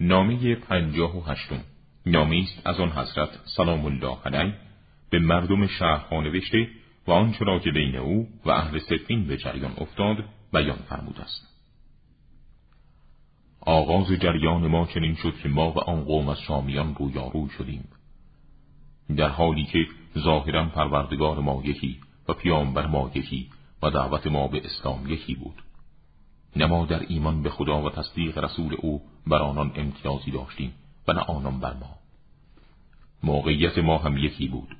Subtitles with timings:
[0.00, 1.64] نامه پنجاه و هشتم.
[2.06, 4.54] نامه است از آن حضرت سلام الله علیه
[5.10, 6.68] به مردم شهرها نوشته
[7.06, 11.56] و آنچه را که بین او و اهل سفین به جریان افتاد بیان فرمود است.
[13.60, 17.88] آغاز جریان ما چنین شد که ما و آن قوم از شامیان رویارو شدیم.
[19.16, 19.86] در حالی که
[20.18, 23.50] ظاهرا پروردگار ما یکی و پیامبر ما یکی
[23.82, 25.62] و دعوت ما به اسلام یکی بود.
[26.56, 30.72] نه ما در ایمان به خدا و تصدیق رسول او بر آنان امتیازی داشتیم
[31.08, 31.94] و نه آنان بر ما.
[33.22, 34.76] موقعیت ما هم یکی بود.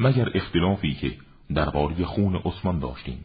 [0.00, 1.12] مگر اختلافی که
[1.54, 3.24] درباره خون عثمان داشتیم.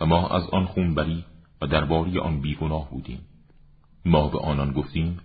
[0.00, 1.24] و ما از آن خون بری
[1.62, 3.20] و درباره آن بیگناه بودیم.
[4.04, 5.20] ما به آنان گفتیم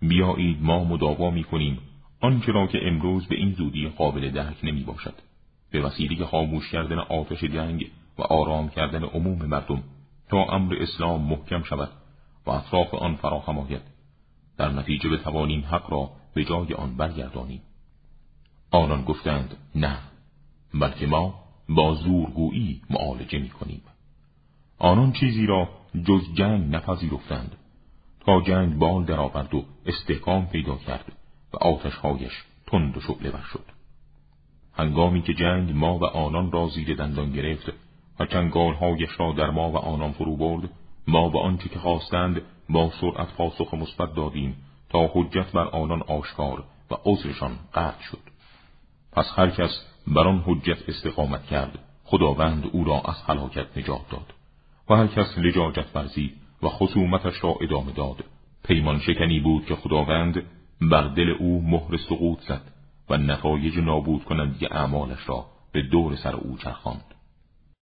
[0.00, 1.78] بیایید ما مداوا می کنیم
[2.20, 5.14] آنچه را که امروز به این زودی قابل درک نمی باشد.
[5.70, 9.82] به وسیله خاموش کردن آتش جنگ و آرام کردن عموم مردم
[10.32, 11.88] تا امر اسلام محکم شود
[12.46, 13.82] و اطراف آن فراهم آید
[14.56, 17.62] در نتیجه بتوانیم حق را به جای آن برگردانیم.
[18.70, 19.98] آنان گفتند نه
[20.74, 21.34] بلکه ما
[21.68, 23.82] با زورگویی معالجه می کنیم
[24.78, 25.68] آنان چیزی را
[26.04, 27.56] جز جنگ نپذیرفتند.
[28.20, 31.12] تا جنگ بال درآورد و استحکام پیدا کرد
[31.52, 32.32] و آتشهایش
[32.66, 33.64] تند و شعله شد.
[34.74, 37.72] هنگامی که جنگ ما و آنان را زیر دندان گرفت
[38.20, 40.70] و چنگالهایش را در ما و آنان فرو برد.
[41.06, 44.56] ما به آنچه که خواستند با سرعت پاسخ مثبت دادیم
[44.88, 48.18] تا حجت بر آنان آشکار و عذرشان قطع شد.
[49.12, 51.78] پس هر کس بر آن حجت استقامت کرد.
[52.04, 54.34] خداوند او را از هلاکت نجات داد.
[54.90, 58.24] و هر کس لجاجت ورزید و خصومتش را ادامه داد.
[58.64, 60.42] پیمان شکنی بود که خداوند
[60.80, 62.62] بر دل او مهر سقوط زد
[63.10, 67.14] و نتایج نابود کنندی اعمالش را به دور سر او چرخاند.